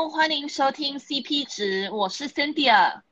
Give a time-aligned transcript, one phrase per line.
[0.00, 3.02] Hello，欢迎收听 CP 值，我是 Cynthia，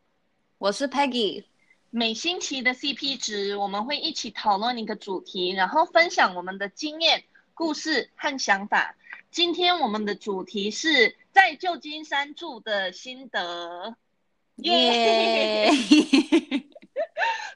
[0.56, 1.44] 我是 Peggy。
[1.90, 8.96] 每星期的 CP 值，我们会一起讨论一个主题，然后分享我们的经验、故事和想法。
[9.30, 13.94] 今天我们的主题是在旧金山住的心得，
[14.56, 16.64] 耶、yeah!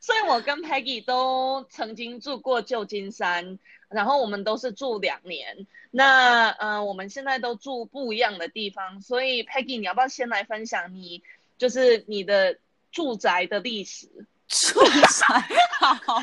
[0.03, 3.59] 所以，我跟 Peggy 都曾经住过旧金山，
[3.89, 5.67] 然后我们都是住两年。
[5.91, 11.22] 那呃，我们现在都住不一样的地方，所以 Peggy，你要不要先来分享你
[11.57, 12.58] 就是你的？
[12.93, 14.07] 住宅的历史，
[14.49, 15.41] 住宅，
[15.80, 16.21] 好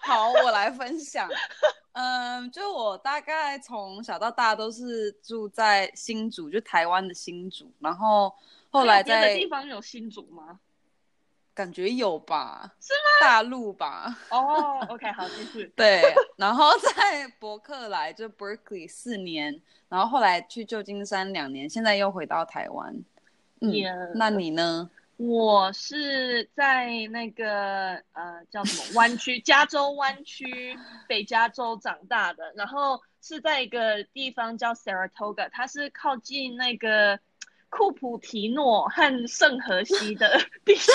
[0.00, 1.30] 好，我来分享。
[1.92, 7.70] 嗯，就我大概从小到大都是住在新竹，就台湾的新竹。
[7.78, 8.34] 然后
[8.70, 10.58] 后来在别的地方有新竹吗？
[11.58, 12.72] 感觉有吧？
[12.80, 13.26] 是吗？
[13.26, 14.16] 大陆吧？
[14.30, 15.66] 哦、oh,，OK，好，继续。
[15.74, 16.00] 对，
[16.36, 22.94] 然后在伯克莱就 Berkeley 四年，然后后来去旧金山两年，现在又回到台湾。
[23.60, 24.12] 嗯，yeah.
[24.14, 24.88] 那你呢？
[25.16, 37.18] 我是在那个呃叫什么湾区，加州湾区，北加州长大的，然后是在一个地方叫 Saratoga，它是靠近那个
[37.70, 40.86] 库普提诺和圣荷西的 地区。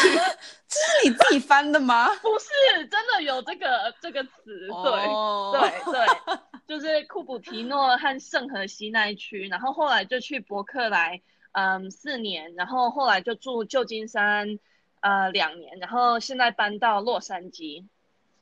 [0.68, 2.08] 这是你自己翻的吗？
[2.22, 5.56] 不是，真的有这个这个词，对、oh.
[5.56, 11.22] 对对，就是库普提诺和圣荷西那一区，然后后来就去伯克莱。
[11.56, 14.58] 嗯，四年，然后后来就住旧金山，
[15.02, 17.86] 呃，两年，然后现在搬到洛杉矶。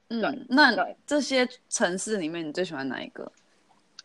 [0.07, 0.73] 嗯，那
[1.05, 3.29] 这些城市里面，你最喜欢哪一个？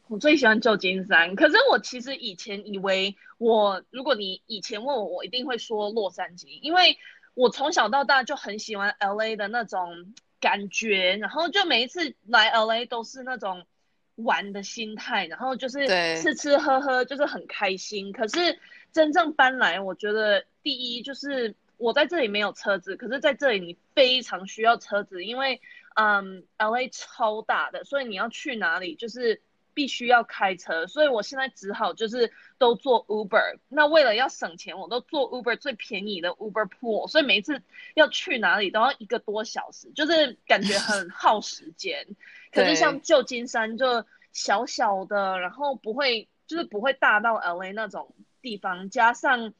[0.08, 1.34] 我最喜欢旧金山。
[1.34, 6.98] 可是我其实以前以为我，如果你以前问我，我一定会说洛杉矶，因为
[7.34, 13.66] 我从小到大就很喜欢 LA 的那种感觉，然后就每一次来 LA 都是那种
[14.14, 15.86] 玩的心态，然后就是
[16.22, 18.12] 吃吃喝喝，就是很开心。
[18.12, 18.58] 可是。
[18.92, 25.60] 真正搬来，我觉得第一就是我在这里没有车子，可是在这里你非常需要车子，因为
[25.96, 29.42] 嗯，LA 超大的，所以你要去哪里就是
[29.76, 33.58] 必须要开车，所以我现在只好就是都坐 Uber。
[33.68, 37.62] 那为了要省钱，我都坐 Uber 最便宜的 Uber Pool，所以每一次
[37.94, 42.06] 要去哪里都要一个多小时，就是感觉很 耗时间。
[42.50, 48.14] 可是像旧金山就小小的，然后不会就是不会大到 LA 那种。
[48.42, 49.54] 地方加上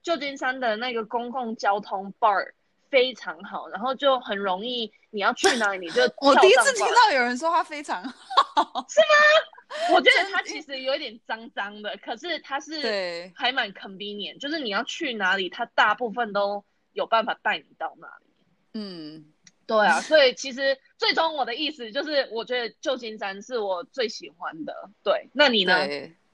[0.00, 2.52] 旧金山的那个公共交通 BART
[2.92, 6.02] 非常好，然后就很容易，你要去哪里你就。
[6.20, 9.94] 我第一次听到有人说他非常好，是吗？
[9.94, 18.26] 我觉得他其实有一点脏脏的，可是他是还蛮 convenient，就是你要去哪里，他大部分都有办法带你到那里。
[18.74, 19.24] 嗯，
[19.66, 24.90] 对啊，所以其实最终我的意思就是，我觉得旧金山是我最喜欢的。
[25.02, 25.74] 对，那你呢？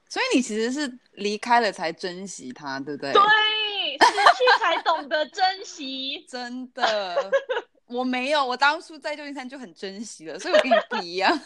[0.09, 3.13] 所以你其实是离开了才珍惜它，对不对？
[3.13, 3.23] 对，
[3.99, 6.25] 失去才懂得珍惜。
[6.29, 7.31] 真的，
[7.87, 11.41] 我没有，我当初在旧金山就很珍惜了，所以我跟你不一样。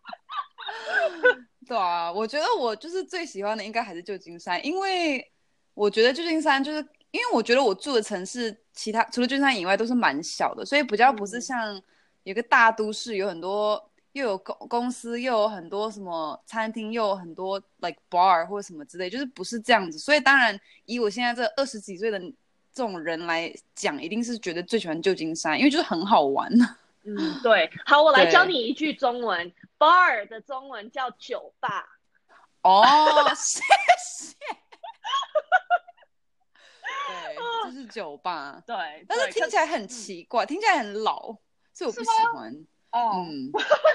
[1.66, 5.30] 对啊，我觉得我就是最喜欢的应该还是旧金山，因为
[5.74, 6.78] 我觉得旧金山就是
[7.10, 11.80] 因为我觉得我住的城市，其他除了旧金山以外都是蛮小的，所以比较不是像
[12.22, 13.89] 有个大都市有很多。
[14.12, 19.98] 又有公公司，又有很多什么餐厅，又有很多 like bar 或者什么之类，就是不是这样子。
[19.98, 26.50] 所以当然，以我现在这二十几岁的这种人来讲，一定是觉得最喜欢旧金山，因为就是很好玩。
[27.04, 27.70] 嗯，对。
[27.86, 31.86] 好，我来教你一句中文，bar 的中文叫酒吧。
[32.62, 32.82] 哦，
[33.34, 33.62] 谢
[33.98, 34.34] 谢。
[37.08, 38.62] 对， 就是酒吧。
[38.66, 38.76] 对，
[39.08, 41.36] 但是听起来很奇怪，听起来很老，
[41.72, 42.52] 所以我不喜欢。
[42.90, 43.50] 哦，嗯，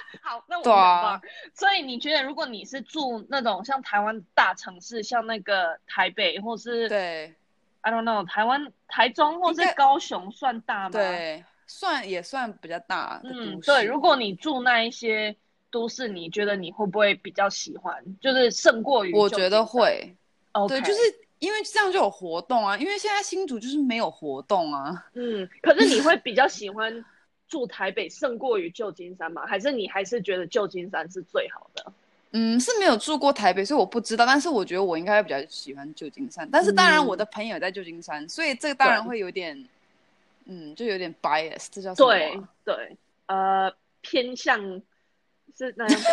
[0.21, 0.63] 好，那我
[1.11, 1.21] 们。
[1.53, 7.33] 所以你觉得，如果你是住那种像台湾大城市，像那个台北，或是对
[7.81, 10.89] ，I don't know，台湾台中或是高雄算大吗？
[10.91, 13.21] 对，算也算比较大。
[13.23, 15.35] 嗯，对，如果你住那一些
[15.69, 18.03] 都市，你觉得你会不会比较喜欢？
[18.21, 19.13] 就是胜过于？
[19.13, 20.15] 我觉得会。
[20.53, 20.67] Okay.
[20.69, 20.99] 对，就是
[21.39, 22.77] 因为这样就有活动啊。
[22.77, 25.05] 因为现在新竹就是没有活动啊。
[25.13, 27.03] 嗯，可是你会比较喜欢？
[27.47, 29.45] 住台北胜过于旧金山吗？
[29.45, 31.93] 还是你还是觉得旧金山是最好的？
[32.31, 34.25] 嗯，是没有住过台北，所以我不知道。
[34.25, 36.49] 但是我觉得我应该会比较喜欢旧金山。
[36.51, 39.65] 但是当然，我的朋友在旧金山，嗯，所以这个当然会有点，
[40.45, 42.09] 嗯，就有点 bias，这叫什么？
[42.09, 42.97] 对对，
[43.27, 44.59] 呃，偏向
[45.57, 46.09] 是那样子，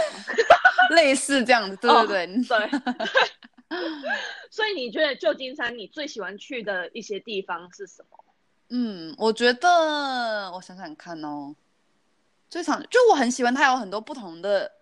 [0.95, 3.79] 类似这样子，对对对、哦、对。
[4.51, 8.22] 所以你觉得旧金山你最喜欢去的一些地方是什么？
[8.75, 11.55] 嗯，我觉得我想想看哦，
[12.49, 14.73] 最常就我很喜欢它有很多不同的，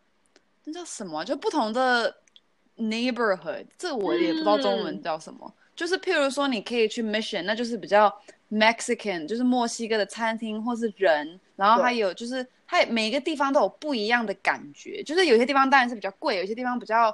[0.62, 1.24] 那叫什么？
[1.24, 2.16] 就不同的
[2.76, 5.40] neighborhood，这我也不知道中文叫什么。
[5.44, 8.16] 嗯、就是譬如说，你可以去 Mission，那就是比较
[8.52, 15.02] Mexican，就是墨西哥的餐厅或是人，然后还有就是它每个地方都有不一样的感觉。
[15.02, 17.12] 就是有些地方当然是比较贵，有些地方比较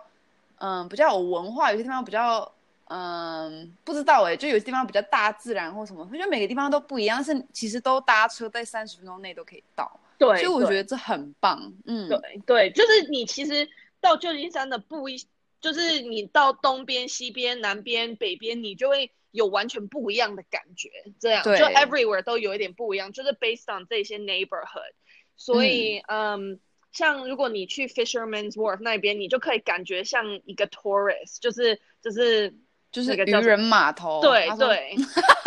[0.58, 2.52] 嗯比较有文化，有些地方比较
[2.87, 6.09] 嗯不知道哎，就有些地方比较大自然或什么。
[6.11, 10.00] 我觉得每个地方都不一样，是其实都搭车在三十分钟内都可以到。
[10.19, 11.73] 对，所以我觉得这很棒。
[11.87, 13.69] 嗯，对对，就是你其实。
[13.99, 15.21] 到旧金山的不一，
[15.61, 20.91] 就是你到东边、西边、南边、北边，你就会有完全不一样的感觉。
[21.19, 24.93] 这样对就 everywhere 都有一点不一样，就是 based on 这些 neighborhood。
[25.37, 26.61] 所以，嗯，嗯，
[26.93, 32.55] 像如果你去 Fisherman's Wharf 那边，你就可以感觉像一个 tourist，就是就是
[32.96, 34.20] 就是渔人码头。
[34.25, 34.96] 对对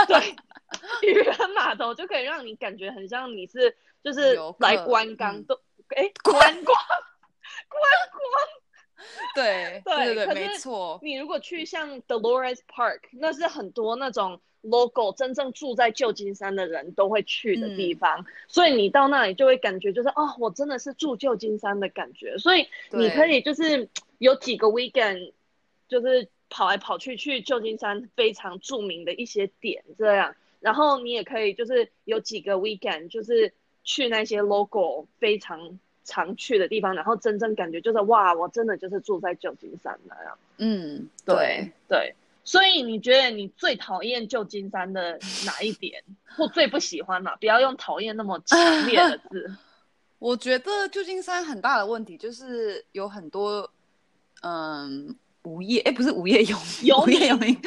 [0.07, 0.35] 对，
[1.01, 5.59] 渔人码头就可以让你感觉很像你是就是来观光都
[5.95, 6.77] 哎观光。
[7.67, 7.81] 观
[8.11, 8.23] 光，
[9.33, 10.99] 对对对对，没错。
[11.01, 22.37] 你如果去像 Dolores Park，那是很多那种 local 真正住在旧金山的人都会去的地方，嗯、所以你到那里就会感觉就是哦，我真的是住旧金山的感觉。
[22.37, 25.33] 所以你可以就是有几个 weekend，
[25.87, 33.53] 就是跑来跑去去旧金山非常著名的一些点这样，然后你也可以就是有几个 weekend，就是
[33.83, 35.79] 去那些 local 非常。
[36.05, 40.35] 常去的地方，然后真正感觉就是哇，我真的就是住在旧金山那样。
[40.57, 42.15] 嗯，对对，对。
[42.43, 46.03] 所以你觉得你最讨厌旧金山的哪一点，
[46.35, 47.35] 或最不喜欢嘛？
[47.35, 49.55] 不要用讨厌那么强烈的字。
[50.17, 53.69] 我觉得旧金山很大的问题就是有很多，
[54.41, 57.53] 嗯，无业哎，不是无业游民，有业游民，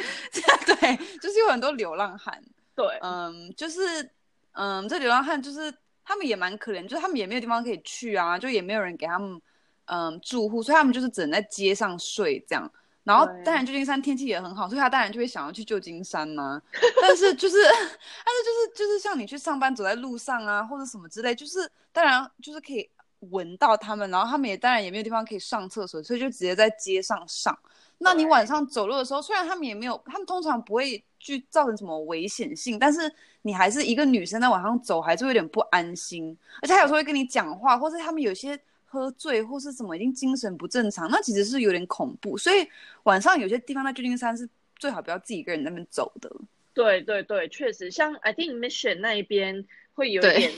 [0.65, 2.41] 对，就是有很多流浪汉。
[2.75, 4.09] 对，嗯，就是
[4.53, 5.73] 嗯，这流浪汉就是。
[6.05, 9.41] 他们也蛮可怜，就是他们也没有地方可以去啊，就也没有人给他们，
[9.85, 12.69] 嗯，住户，所以他们就是只能在街上睡这样。
[13.05, 16.61] 然后，当然旧金山天气也很好，所以他当然就会想要去旧金山呐、啊。
[17.01, 22.89] 但是就是，但是就是就是像你去上班走在路上啊，或者什么之类，就是当然就是可以
[23.31, 27.57] 闻到他们，然后他们也当然也没有地方可以上厕所，所以就直接在街上上。
[27.99, 33.09] 那你晚上走路的时候，虽然他们也没有，他们通常不会去造成什么危险性，但是
[33.43, 36.37] 你还是一个女生在晚上走，还是会有点不安心。
[36.61, 42.37] 而且他有时候会跟你讲话，或是他们有些喝醉，或是什么已经精神不正常，那其实是有点恐怖。
[42.37, 42.67] 所以
[43.03, 46.29] 晚上有些地方在旧金山是最好不要自己一个人在那边走的。
[46.73, 50.51] 对对对，确实，像 I think Mission 那一边会有点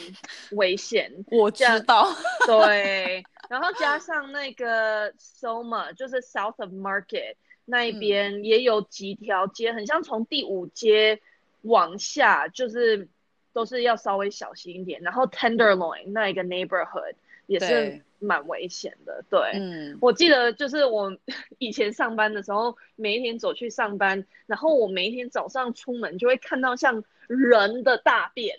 [0.51, 1.11] 危险。
[1.31, 2.07] 我知道。
[2.45, 3.23] 对。
[3.47, 7.35] 然后加上那个 Soma，就是 South of Market
[7.65, 11.19] 那一边也有几条街，嗯、很像从第五街
[11.61, 13.07] 往下，就是
[13.53, 15.01] 都是要稍微小心一点。
[15.01, 17.13] 然后 Tenderloin 那一个 neighborhood
[17.45, 19.23] 也是蛮危险的。
[19.29, 21.15] 对，对嗯，我记得就是我
[21.59, 28.57] 以前上班的时候，每一天走去上班，然后我每一天早上出门就会看到像人的大便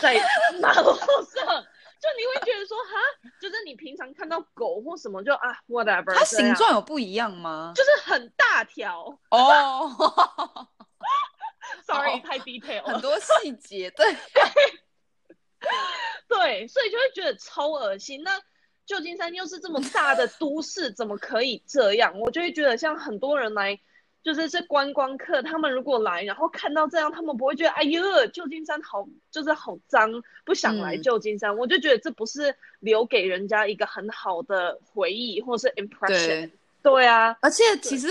[0.00, 0.14] 在
[0.60, 1.66] 马路上。
[2.04, 2.90] 就你会觉得说哈，
[3.40, 7.72] 就是你平常看到狗或什么就啊，whatever，它形状有不一样吗？
[7.74, 9.90] 就是很大条哦。
[11.86, 14.14] Sorry，太 detail 了，很多细节，对
[16.28, 18.22] 对，所以就会觉得超恶心。
[18.22, 18.38] 那
[18.84, 22.20] 旧金山又是这么大的都市，怎么可以这样？
[22.20, 23.80] 我就会觉得像很多人来。
[24.24, 30.10] 就是这观光客，他们如果来，然后看到这样，他们不会觉得哎呦，旧金山好，就是好脏，
[30.46, 31.50] 不想来旧金山。
[31.50, 36.26] 嗯、我就觉得这不是留给人家一个很好的回忆或是 impression。
[36.26, 36.50] 对，
[36.82, 38.08] 对啊，而且其实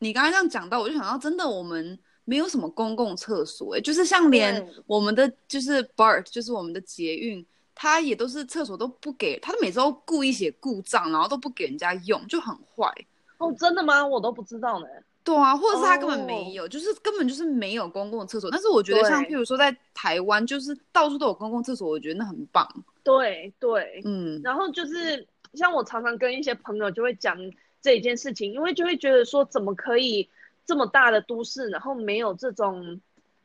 [0.00, 7.42] 你刚刚这样讲到，我就想到，真的我们没有什么公共厕所，哎，就是像连我们的就是 BART，就是我们的捷运，
[7.74, 12.92] 它也都是厕所都不给，它每周故意写故障，然后都不给人家用，就很坏。
[13.38, 14.06] 哦，真的吗？
[14.06, 14.86] 我都不知道呢。
[15.22, 16.70] 对啊，或者是他根本没有，oh.
[16.70, 18.50] 就是根本就是没有公共厕所。
[18.50, 22.66] 但是我觉得像譬如说在台湾，就是到处都有公共厕所，我觉得那很棒。
[23.04, 24.40] 对对，嗯。
[24.42, 27.36] 然后就是像我常常跟一些朋友就会讲
[27.82, 30.28] 这一件事情，因为就会觉得说，怎么可以
[30.64, 33.00] 这么大的都市，然后没有这种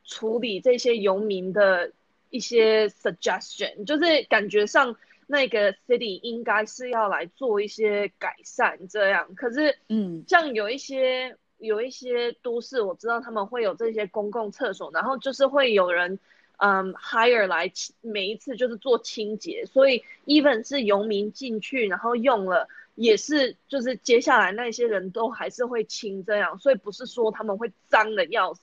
[0.05, 1.91] 处理这些游民的
[2.29, 4.95] 一些 suggestion，就是感觉上
[5.27, 9.35] 那个 city 应该是要来做一些改善这样。
[9.35, 11.37] 可是，嗯，像有一些。
[11.57, 16.19] 有一些都市我知道他们会有这些公共厕所，然后就是会有人，
[16.57, 17.71] 嗯，hire 来
[18.01, 28.61] 每一次就是做清洁，所以 even 是游民进去然后用了，也是就是接下来那些人都还是会清这样，所以不是说他们会脏的要死，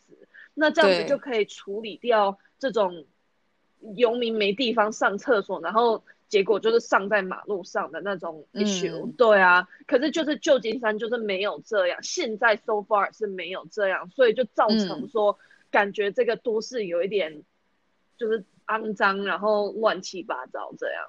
[0.54, 3.04] 那这样子就可以处理掉这种
[3.96, 6.02] 游民没地方上厕所，然后。
[6.32, 9.12] 结果就是上在马路上的那种 issue，嗯。
[9.18, 15.38] 对啊，可是就是旧金山就是没有这样，现在 so far 是没有这样，所以就造成说，
[15.70, 17.42] 感觉这个都市有一点
[18.16, 21.04] 就是肮脏，然后乱七八糟这样。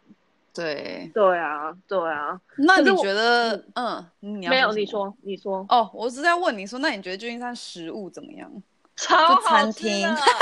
[0.53, 2.41] 对对啊，对啊。
[2.57, 4.73] 那你觉得，嗯，嗯你没有？
[4.73, 5.65] 你说，你说。
[5.69, 8.51] 哦，我是在问你说，那你觉得旧金山食物怎么样？
[8.95, 9.87] 超好吃，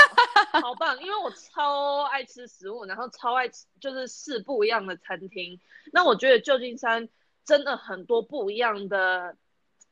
[0.62, 1.00] 好棒！
[1.02, 5.58] 因为我超爱吃食物，然后超爱吃，就是试不一样的餐厅。
[5.92, 7.08] 那我觉得旧金山
[7.44, 9.36] 真的很多不一样的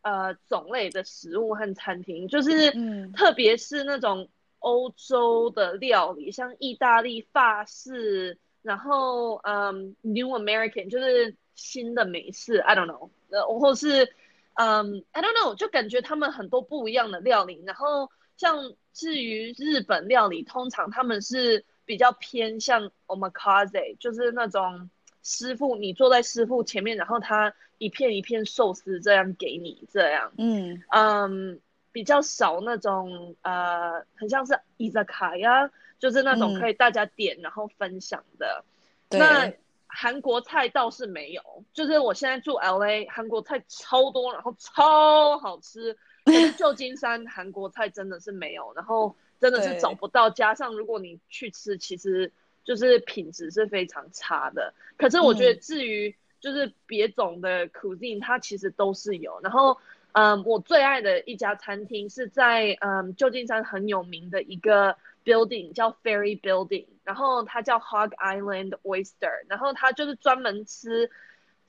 [0.02, 2.72] 呃种类的食物和餐厅，就是
[3.14, 8.38] 特别是那种欧洲的料理，像意大利、法式。
[8.62, 14.04] 然后，嗯，New American 就是新的美式，I don't know，呃，或是，
[14.52, 17.62] 嗯，I don't know，就感觉他们很多不一样的料理。
[17.64, 24.88] 然后，像至于日本料理，通常他们是比较偏向 omakase，就是那种
[25.22, 31.60] 师傅你坐在师傅前面，然后他一片一片寿司这样给你这样，嗯嗯，
[31.92, 35.70] 比较少那种呃，很像是伊扎卡呀。
[35.98, 38.64] 就是那种可以大家点然后分享的，
[39.10, 39.52] 嗯、那
[39.86, 41.42] 韩国菜倒是没有。
[41.74, 45.98] 就是我现在住 LA，韩国菜超多，然后超好吃。
[46.24, 50.30] 可是旧金山韩国菜真的是没有，然后真的是找不到。
[50.30, 52.32] 加上如果你去吃，其实
[52.64, 54.74] 就是品质是非常差的。
[54.96, 59.40] 可是我觉得至于就是别种的 cuisine，它其实都是有。
[59.42, 59.78] 然后，
[60.12, 64.96] 嗯，我最爱的一家餐厅是在嗯旧金山很有名的一个。
[65.22, 71.10] building 叫 Ferry Building，然后它叫 Hog Island Oyster，然后它就是专门吃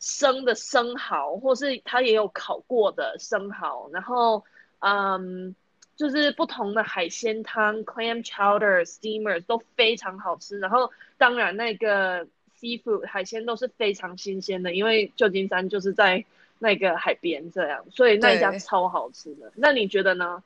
[0.01, 4.43] 生的生蚝，或是它也有烤过的生蚝，然后
[4.79, 5.55] 嗯，
[5.95, 12.25] 就是不同的海鲜汤，clam chowder、steamer 都非常好吃，然后当然那个
[12.59, 16.25] seafood 海鲜都是非常新鲜的，因为旧金山就是在
[16.57, 19.51] 那个海边这样，所以那一家超好吃的。
[19.55, 20.43] 那你觉得呢？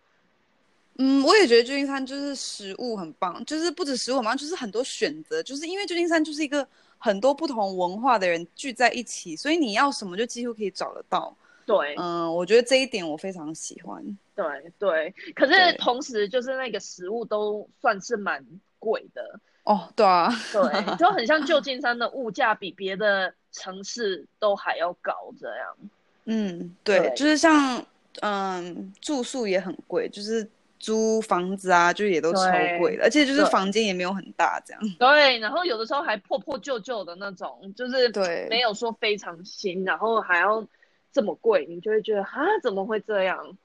[0.97, 11.35] 嗯，我也觉得旧金山就是食物很棒，就是不止食物很棒，就是很多选择，就是因为旧金山就是一个很多不同文化的人聚在一起，所以你要什么就几乎可以找得到。
[11.65, 14.03] 对，嗯，我觉得这一点我非常喜欢。
[14.35, 14.45] 对
[14.77, 18.45] 对，可是同时就是那个食物都算是蛮
[18.79, 19.39] 贵的。
[19.63, 25.77] 哦，对啊，对，就很像旧 金山的物价比别的城市都还要高这样。
[26.25, 27.83] 嗯，对，对就是像
[28.21, 30.47] 嗯住宿也很贵，就是。
[30.79, 32.41] 租房子啊，就也都超
[32.79, 34.81] 贵的，而且就是房间也没有很大，这样。
[34.99, 40.65] 对，然后有的时候还破破旧旧的那种，就是对，没有说非常新，然后还要
[41.11, 43.57] 这么贵，你就会觉得啊，怎么会这样？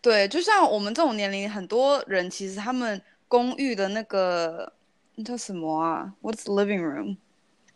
[0.00, 4.72] 对，就像我们这种年龄，很多人其实他们公寓的那个
[5.16, 7.16] 那叫什么啊？What's living room？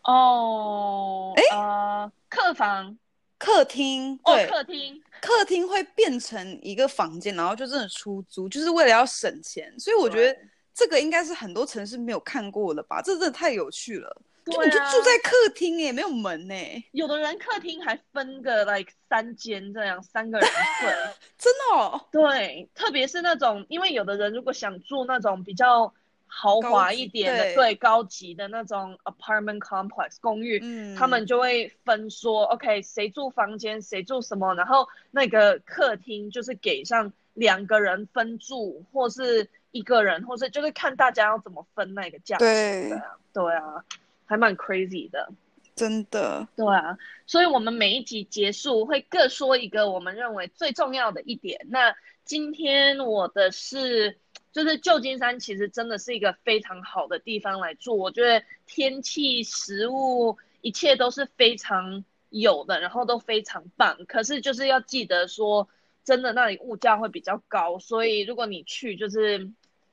[0.03, 2.97] 哦，哎，呃，客房。
[3.41, 9.75] 客厅，对，客厅，客厅会变成一个房间，然后就真的出租，就是为了要省钱。
[9.79, 10.39] 所以我觉得
[10.75, 13.01] 这个应该是很多城市没有看过的吧？
[13.01, 14.15] 这真的太有趣了。
[14.45, 16.55] 就你就住在客厅耶，没有门呢。
[16.93, 20.91] 有的人客厅还分个 like 三间这样，三个人睡。
[21.39, 22.07] 真的哦？
[22.13, 25.95] 对，特别是那种，因为有的人如果想住那种比较。
[26.33, 42.89] 豪华一点的，对，对高级的那种 apartment complex 公寓，嗯，他们就会分说，OK，谁住房间，谁住什么，然后那个客厅就是给上两个人分住，或是一个人，或是就是看大家要怎么分那个价钱。
[42.89, 43.85] 对，对啊，
[44.25, 45.29] 还蛮 crazy 的，
[45.75, 46.47] 真的。
[46.55, 46.97] 对啊，
[47.27, 51.67] 所以我们每一集结束会各说一个我们认为最重要的一点。
[51.69, 51.95] 那
[52.25, 54.17] 今天我的是。
[54.53, 64.05] 就是旧金山其实真的是一个非常好的地方来住，我觉得天气、食物一切都是非常有的，然后都非常棒。
[64.07, 65.69] 可是就是要记得说，
[66.05, 69.51] 真的那里物价会比较高，所以如果你去，就是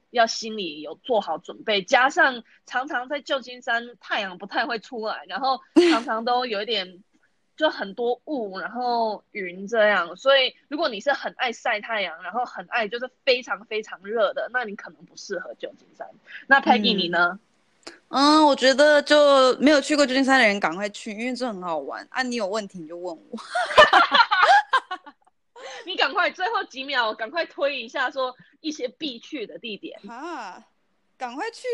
[0.10, 1.82] 要心里有做好准备。
[1.84, 5.60] 加上常常在旧金山太阳不太会出来，然后
[5.92, 7.04] 常常都有一点。
[7.58, 16.08] 就很多雾，然后云这样，所以如果你是很爱晒太阳，然后很爱就是非常非常热的，那你可能不适合旧金山。
[16.46, 17.40] 那 Peggy 你呢？
[18.10, 22.22] 嗯，我觉得就没有去过旧金山的人赶快去，因为这很好玩啊！
[22.22, 23.24] 你有问题你就问我。
[25.86, 30.64] 你赶快最后几秒赶快推一下，说一些必去的地点啊！
[31.18, 31.68] 赶快去，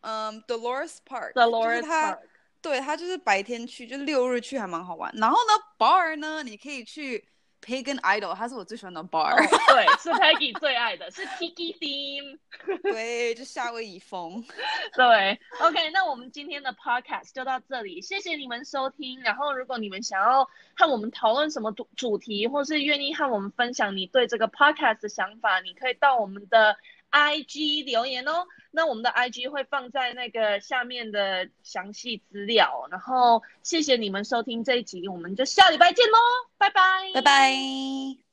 [0.00, 2.18] 嗯，Dolores Park，Dolores Park。
[2.64, 5.12] 对，它就是白天去，就六日去还蛮好玩。
[5.16, 7.22] 然后呢，bar 呢，你可以去
[7.60, 9.36] Pagan Idol，它是我最喜欢的 bar。
[9.36, 12.38] Oh, 对，是 Peggy 最爱的，是 Tiki Theme。
[12.82, 14.42] 对，就夏威夷风。
[14.96, 19.20] 对，OK，那我们今天的 Podcast 就到这里，谢谢你们收听。
[19.20, 26.76] 然后，如果你们想要和我们讨论什么主主题，或是愿意和我们分享你对这个 Podcast 的想法，你可以到我们的
[27.14, 28.44] IG 留言哦。
[28.72, 32.88] 那我们的 IG 会放在那个下面的详细资料。
[32.90, 36.18] 然后，谢谢你们收听这一集，我们就下礼拜见喽，
[36.58, 36.82] 拜拜，
[37.14, 38.23] 拜拜。